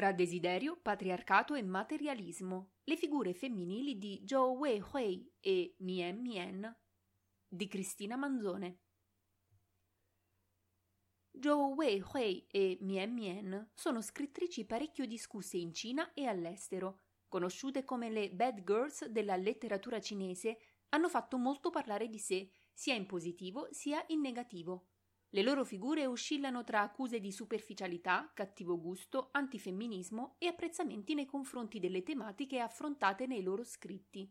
[0.00, 6.74] tra desiderio, patriarcato e materialismo, le figure femminili di Zhou Wei Hui e Mien Mien
[7.46, 8.78] di Cristina Manzone.
[11.38, 17.02] Zhou Wei Hui e Mien Mien sono scrittrici parecchio discusse in Cina e all'estero.
[17.28, 20.56] Conosciute come le bad girls della letteratura cinese,
[20.88, 24.89] hanno fatto molto parlare di sé, sia in positivo sia in negativo.
[25.32, 31.78] Le loro figure oscillano tra accuse di superficialità, cattivo gusto, antifemminismo e apprezzamenti nei confronti
[31.78, 34.28] delle tematiche affrontate nei loro scritti.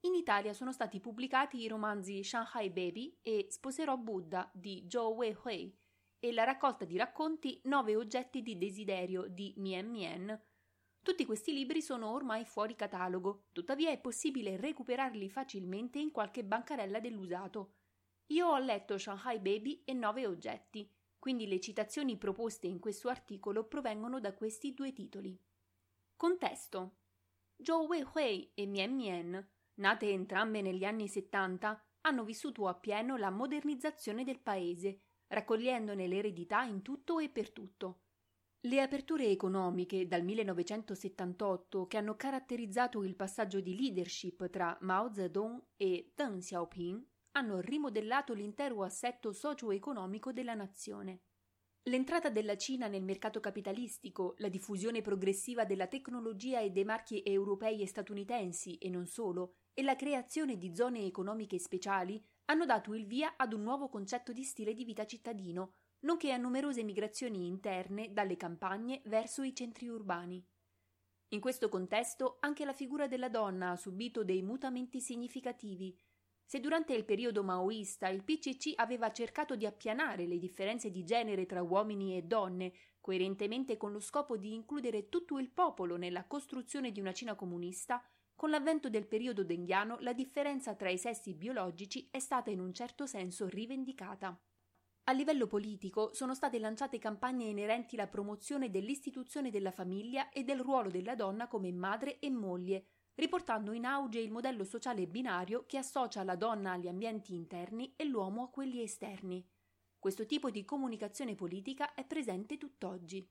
[0.00, 5.34] In Italia sono stati pubblicati i romanzi Shanghai Baby e Sposerò Buddha di Zhou Wei
[5.42, 5.74] Hui
[6.18, 10.42] e la raccolta di racconti Nove oggetti di desiderio di Mien Mien.
[11.00, 17.00] Tutti questi libri sono ormai fuori catalogo, tuttavia è possibile recuperarli facilmente in qualche bancarella
[17.00, 17.76] dell'usato.
[18.30, 23.64] Io ho letto Shanghai Baby e Nove oggetti, quindi le citazioni proposte in questo articolo
[23.64, 25.38] provengono da questi due titoli.
[26.16, 26.96] Contesto
[27.62, 33.30] Zhou Wei Hui e Mien Mien, nate entrambe negli anni 70, hanno vissuto appieno la
[33.30, 38.02] modernizzazione del paese raccogliendone l'eredità in tutto e per tutto.
[38.60, 45.62] Le aperture economiche dal 1978 che hanno caratterizzato il passaggio di leadership tra Mao Zedong
[45.76, 47.04] e Deng Xiaoping
[47.36, 51.20] hanno rimodellato l'intero assetto socio-economico della nazione.
[51.82, 57.82] L'entrata della Cina nel mercato capitalistico, la diffusione progressiva della tecnologia e dei marchi europei
[57.82, 63.06] e statunitensi e non solo, e la creazione di zone economiche speciali hanno dato il
[63.06, 68.12] via ad un nuovo concetto di stile di vita cittadino, nonché a numerose migrazioni interne
[68.12, 70.44] dalle campagne verso i centri urbani.
[71.30, 75.96] In questo contesto anche la figura della donna ha subito dei mutamenti significativi.
[76.48, 81.44] Se durante il periodo maoista il PCC aveva cercato di appianare le differenze di genere
[81.44, 86.92] tra uomini e donne, coerentemente con lo scopo di includere tutto il popolo nella costruzione
[86.92, 88.00] di una Cina comunista,
[88.36, 92.72] con l'avvento del periodo denghiano la differenza tra i sessi biologici è stata in un
[92.72, 94.40] certo senso rivendicata.
[95.08, 100.60] A livello politico sono state lanciate campagne inerenti alla promozione dell'istituzione della famiglia e del
[100.60, 105.78] ruolo della donna come madre e moglie, riportando in auge il modello sociale binario che
[105.78, 109.46] associa la donna agli ambienti interni e l'uomo a quelli esterni.
[109.98, 113.28] Questo tipo di comunicazione politica è presente tutt'oggi.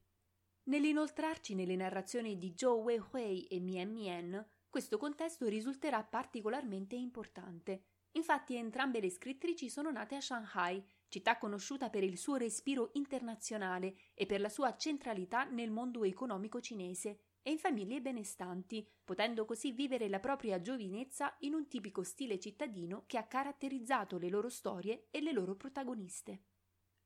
[0.64, 7.84] Nell'inoltrarci nelle narrazioni di Zhou Wei Hui e Mien Mien, questo contesto risulterà particolarmente importante.
[8.14, 13.96] Infatti entrambe le scrittrici sono nate a Shanghai, città conosciuta per il suo respiro internazionale
[14.14, 19.72] e per la sua centralità nel mondo economico cinese, e in famiglie benestanti, potendo così
[19.72, 25.10] vivere la propria giovinezza in un tipico stile cittadino che ha caratterizzato le loro storie
[25.12, 26.46] e le loro protagoniste.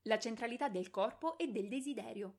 [0.04, 2.38] La centralità del corpo e del desiderio.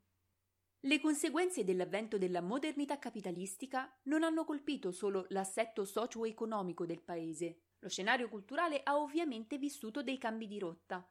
[0.80, 7.64] Le conseguenze dell'avvento della modernità capitalistica non hanno colpito solo l'assetto socio-economico del paese.
[7.80, 11.06] Lo scenario culturale ha ovviamente vissuto dei cambi di rotta.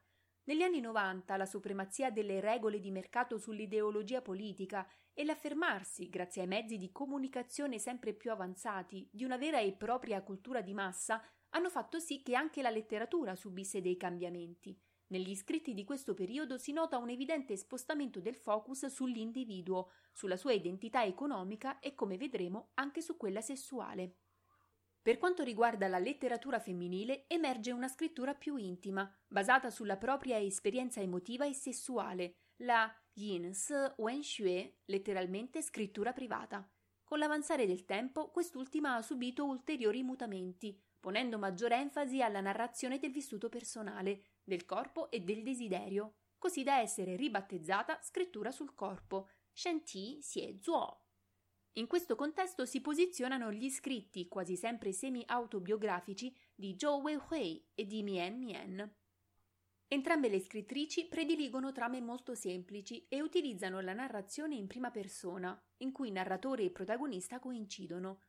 [0.50, 4.84] Negli anni 90 la supremazia delle regole di mercato sull'ideologia politica
[5.14, 10.24] e l'affermarsi, grazie ai mezzi di comunicazione sempre più avanzati, di una vera e propria
[10.24, 14.76] cultura di massa hanno fatto sì che anche la letteratura subisse dei cambiamenti.
[15.12, 20.52] Negli scritti di questo periodo si nota un evidente spostamento del focus sull'individuo, sulla sua
[20.52, 24.16] identità economica e, come vedremo, anche su quella sessuale.
[25.02, 31.00] Per quanto riguarda la letteratura femminile, emerge una scrittura più intima, basata sulla propria esperienza
[31.00, 36.70] emotiva e sessuale, la Yin Se Wen Xue, letteralmente scrittura privata.
[37.02, 43.10] Con l'avanzare del tempo, quest'ultima ha subito ulteriori mutamenti, ponendo maggiore enfasi alla narrazione del
[43.10, 50.18] vissuto personale, del corpo e del desiderio, così da essere ribattezzata scrittura sul corpo, Shanti
[50.20, 51.06] Xie Zuo.
[51.74, 58.02] In questo contesto si posizionano gli scritti, quasi sempre semi-autobiografici, di Zhou Weihui e di
[58.02, 58.94] Mien Mien.
[59.86, 65.92] Entrambe le scrittrici prediligono trame molto semplici e utilizzano la narrazione in prima persona, in
[65.92, 68.20] cui narratore e protagonista coincidono,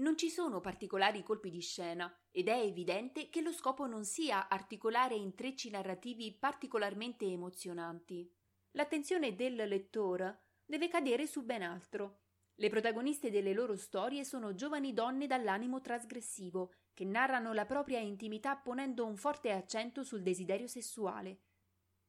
[0.00, 4.48] non ci sono particolari colpi di scena ed è evidente che lo scopo non sia
[4.48, 8.32] articolare intrecci narrativi particolarmente emozionanti.
[8.72, 12.19] L'attenzione del lettore deve cadere su ben altro.
[12.60, 18.54] Le protagoniste delle loro storie sono giovani donne dall'animo trasgressivo che narrano la propria intimità
[18.54, 21.40] ponendo un forte accento sul desiderio sessuale.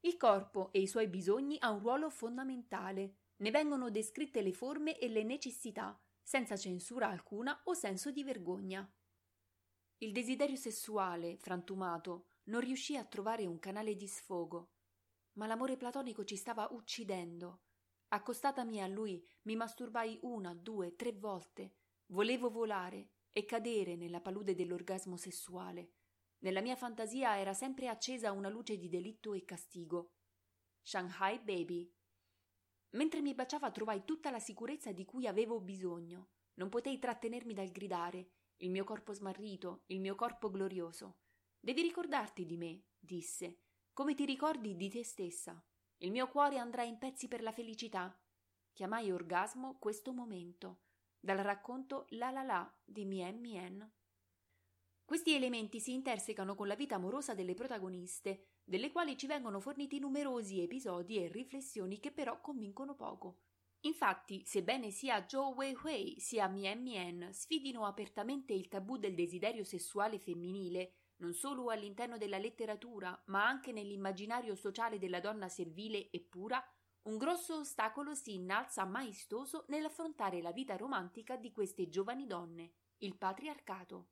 [0.01, 3.19] Il corpo e i suoi bisogni ha un ruolo fondamentale.
[3.37, 8.85] Ne vengono descritte le forme e le necessità, senza censura alcuna o senso di vergogna.
[9.99, 14.73] Il desiderio sessuale, frantumato, non riuscì a trovare un canale di sfogo,
[15.37, 17.61] ma l'amore platonico ci stava uccidendo.
[18.13, 21.75] Accostatami a lui, mi masturbai una, due, tre volte.
[22.07, 25.93] Volevo volare e cadere nella palude dell'orgasmo sessuale.
[26.39, 30.15] Nella mia fantasia era sempre accesa una luce di delitto e castigo.
[30.81, 31.89] Shanghai Baby.
[32.91, 36.31] Mentre mi baciava trovai tutta la sicurezza di cui avevo bisogno.
[36.55, 38.31] Non potei trattenermi dal gridare.
[38.57, 41.19] Il mio corpo smarrito, il mio corpo glorioso.
[41.61, 43.59] Devi ricordarti di me, disse,
[43.93, 45.63] come ti ricordi di te stessa.
[46.03, 48.19] Il mio cuore andrà in pezzi per la felicità.
[48.73, 50.79] Chiamai orgasmo questo momento,
[51.19, 53.93] dal racconto La La La di Mien Mien.
[55.05, 59.99] Questi elementi si intersecano con la vita amorosa delle protagoniste, delle quali ci vengono forniti
[59.99, 63.41] numerosi episodi e riflessioni che però convincono poco.
[63.81, 69.63] Infatti, sebbene sia Zhou Wei Hui sia Mien Mien sfidino apertamente il tabù del desiderio
[69.63, 76.19] sessuale femminile, non solo all'interno della letteratura, ma anche nell'immaginario sociale della donna servile e
[76.19, 76.63] pura,
[77.03, 83.17] un grosso ostacolo si innalza maestoso nell'affrontare la vita romantica di queste giovani donne, il
[83.17, 84.09] patriarcato.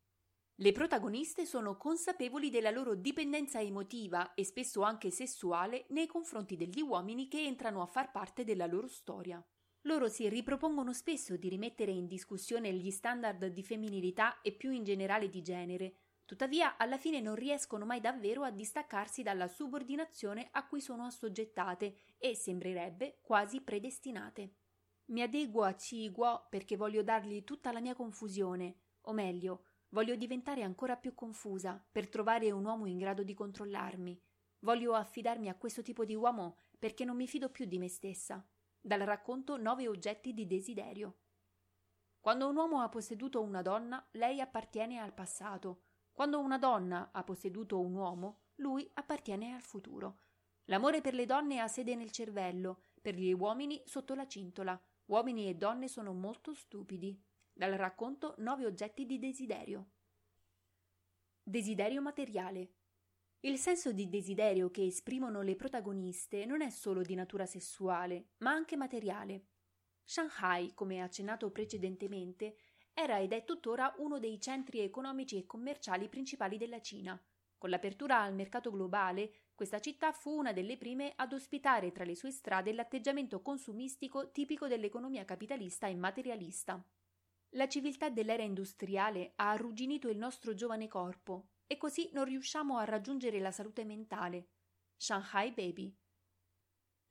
[0.56, 6.82] Le protagoniste sono consapevoli della loro dipendenza emotiva e spesso anche sessuale nei confronti degli
[6.82, 9.44] uomini che entrano a far parte della loro storia.
[9.84, 14.84] Loro si ripropongono spesso di rimettere in discussione gli standard di femminilità e più in
[14.84, 15.96] generale di genere,
[16.30, 21.96] Tuttavia, alla fine non riescono mai davvero a distaccarsi dalla subordinazione a cui sono assoggettate
[22.20, 24.58] e, sembrerebbe, quasi predestinate.
[25.06, 30.16] Mi adeguo a Chi Guo perché voglio dargli tutta la mia confusione, o meglio, voglio
[30.16, 34.22] diventare ancora più confusa per trovare un uomo in grado di controllarmi.
[34.60, 38.48] Voglio affidarmi a questo tipo di uomo perché non mi fido più di me stessa.
[38.80, 41.22] Dal racconto Nove oggetti di desiderio.
[42.20, 45.86] Quando un uomo ha posseduto una donna, lei appartiene al passato
[46.20, 50.18] quando una donna ha posseduto un uomo, lui appartiene al futuro.
[50.66, 54.78] L'amore per le donne ha sede nel cervello, per gli uomini sotto la cintola.
[55.06, 57.18] Uomini e donne sono molto stupidi.
[57.54, 59.92] Dal racconto Nove oggetti di desiderio.
[61.42, 62.74] Desiderio materiale.
[63.40, 68.52] Il senso di desiderio che esprimono le protagoniste non è solo di natura sessuale, ma
[68.52, 69.46] anche materiale.
[70.04, 72.58] Shanghai, come accennato precedentemente,
[73.02, 77.18] era ed è tuttora uno dei centri economici e commerciali principali della Cina.
[77.58, 82.16] Con l'apertura al mercato globale, questa città fu una delle prime ad ospitare tra le
[82.16, 86.84] sue strade l'atteggiamento consumistico tipico dell'economia capitalista e materialista.
[87.54, 92.84] La civiltà dell'era industriale ha arrugginito il nostro giovane corpo e così non riusciamo a
[92.84, 94.48] raggiungere la salute mentale.
[94.98, 95.96] Shanghai Baby.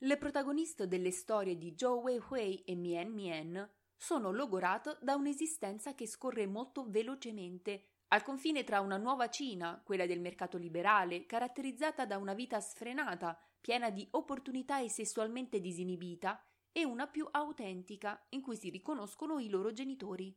[0.02, 6.06] Le protagoniste delle storie di Zhou Weihui e Mien Mien sono logorato da un'esistenza che
[6.06, 12.16] scorre molto velocemente, al confine tra una nuova Cina, quella del mercato liberale, caratterizzata da
[12.16, 16.42] una vita sfrenata, piena di opportunità e sessualmente disinibita,
[16.72, 20.34] e una più autentica, in cui si riconoscono i loro genitori.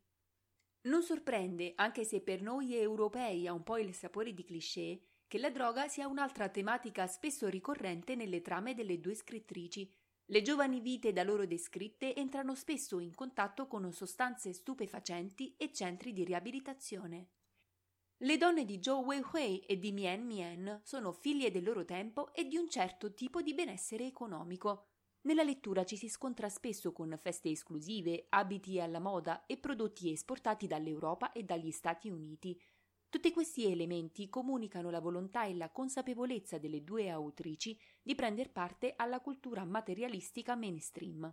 [0.82, 5.38] Non sorprende, anche se per noi europei ha un po' il sapore di cliché, che
[5.38, 9.90] la droga sia un'altra tematica spesso ricorrente nelle trame delle due scrittrici,
[10.32, 16.14] le giovani vite da loro descritte entrano spesso in contatto con sostanze stupefacenti e centri
[16.14, 17.32] di riabilitazione.
[18.16, 22.48] Le donne di Zhou Weihui e di Mien Mien sono figlie del loro tempo e
[22.48, 24.92] di un certo tipo di benessere economico.
[25.24, 30.66] Nella lettura ci si scontra spesso con feste esclusive, abiti alla moda e prodotti esportati
[30.66, 32.58] dall'Europa e dagli Stati Uniti,
[33.12, 38.94] tutti questi elementi comunicano la volontà e la consapevolezza delle due autrici di prendere parte
[38.96, 41.30] alla cultura materialistica mainstream.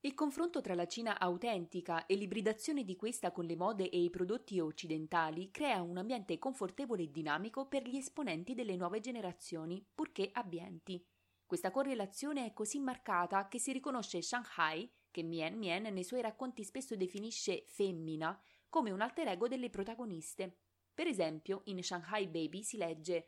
[0.00, 4.10] Il confronto tra la Cina autentica e l'ibridazione di questa con le mode e i
[4.10, 10.28] prodotti occidentali crea un ambiente confortevole e dinamico per gli esponenti delle nuove generazioni, purché
[10.34, 11.02] abbienti.
[11.46, 16.64] Questa correlazione è così marcata che si riconosce Shanghai, che Mien Mien nei suoi racconti
[16.64, 20.58] spesso definisce femmina, come un alter ego delle protagoniste,
[20.94, 23.26] per esempio, in Shanghai Baby si legge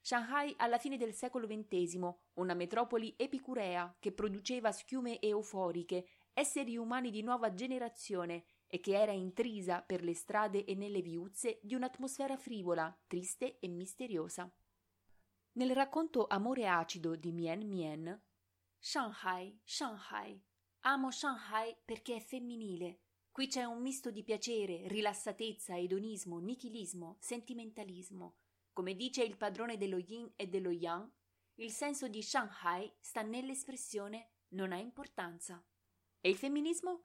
[0.00, 7.10] Shanghai alla fine del secolo XX, una metropoli epicurea che produceva schiume euforiche, esseri umani
[7.10, 12.36] di nuova generazione e che era intrisa per le strade e nelle viuzze di un'atmosfera
[12.36, 14.48] frivola, triste e misteriosa.
[15.52, 18.22] Nel racconto Amore acido di Mien Mien,
[18.78, 20.40] Shanghai, Shanghai,
[20.80, 23.05] amo Shanghai perché è femminile,
[23.36, 28.36] Qui c'è un misto di piacere, rilassatezza, edonismo, nichilismo, sentimentalismo.
[28.72, 31.06] Come dice il padrone dello yin e dello yang,
[31.56, 35.62] il senso di Shanghai sta nell'espressione non ha importanza.
[36.18, 37.04] E il femminismo?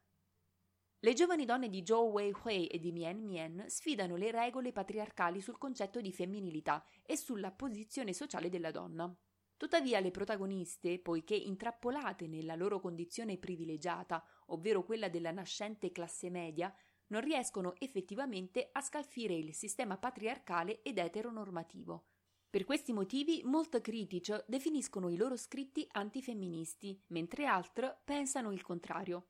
[1.00, 5.58] Le giovani donne di Zhou Weihui e di Mien Mien sfidano le regole patriarcali sul
[5.58, 9.14] concetto di femminilità e sulla posizione sociale della donna.
[9.62, 16.74] Tuttavia le protagoniste, poiché intrappolate nella loro condizione privilegiata, ovvero quella della nascente classe media,
[17.08, 22.06] non riescono effettivamente a scalfire il sistema patriarcale ed eteronormativo.
[22.50, 29.28] Per questi motivi molti critici definiscono i loro scritti antifemministi, mentre altri pensano il contrario.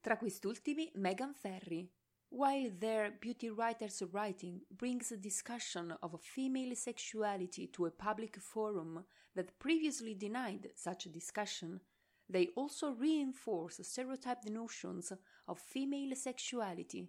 [0.00, 1.90] Tra quest'ultimi Megan Ferry,
[2.32, 9.04] While their beauty writers' writing brings a discussion of female sexuality to a public forum
[9.34, 11.80] that previously denied such discussion,
[12.30, 17.06] they also reinforce stereotyped notions of female sexuality.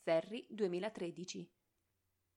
[0.00, 1.50] Ferri 2013.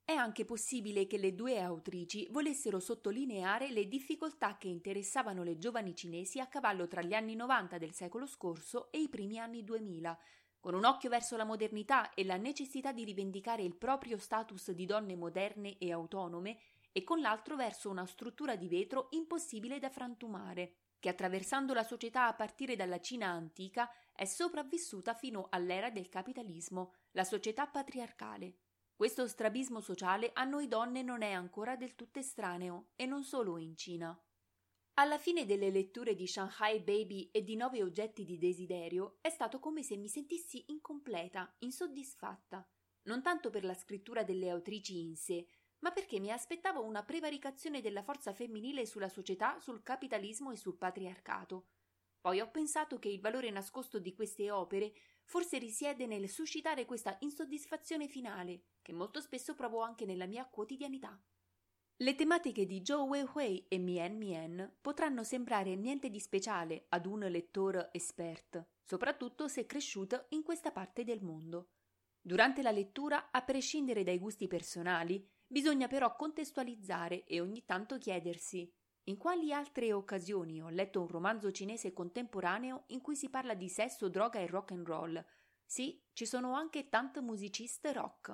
[0.03, 5.95] È anche possibile che le due autrici volessero sottolineare le difficoltà che interessavano le giovani
[5.95, 10.17] cinesi a cavallo tra gli anni 90 del secolo scorso e i primi anni 2000
[10.61, 14.85] con un occhio verso la modernità e la necessità di rivendicare il proprio status di
[14.85, 16.59] donne moderne e autonome,
[16.93, 22.27] e con l'altro verso una struttura di vetro impossibile da frantumare, che attraversando la società
[22.27, 28.59] a partire dalla Cina antica è sopravvissuta fino all'era del capitalismo, la società patriarcale.
[28.95, 33.57] Questo strabismo sociale a noi donne non è ancora del tutto estraneo, e non solo
[33.57, 34.15] in Cina.
[34.93, 39.59] Alla fine delle letture di Shanghai Baby e di Nove oggetti di desiderio è stato
[39.59, 42.63] come se mi sentissi incompleta, insoddisfatta,
[43.05, 45.47] non tanto per la scrittura delle autrici in sé,
[45.81, 50.77] ma perché mi aspettavo una prevaricazione della forza femminile sulla società, sul capitalismo e sul
[50.77, 51.67] patriarcato.
[52.21, 57.17] Poi ho pensato che il valore nascosto di queste opere forse risiede nel suscitare questa
[57.21, 61.19] insoddisfazione finale, che molto spesso provo anche nella mia quotidianità.
[61.97, 67.19] Le tematiche di Zhou Weihui e Mien Mien potranno sembrare niente di speciale ad un
[67.19, 71.69] lettore esperto, soprattutto se cresciuto in questa parte del mondo.
[72.19, 78.73] Durante la lettura, a prescindere dai gusti personali, bisogna però contestualizzare e ogni tanto chiedersi
[79.05, 83.67] in quali altre occasioni ho letto un romanzo cinese contemporaneo in cui si parla di
[83.67, 85.25] sesso, droga e rock and roll?
[85.65, 88.33] Sì, ci sono anche tante musiciste rock.